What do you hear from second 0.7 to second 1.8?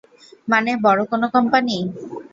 বড় কোনো কোম্পানি?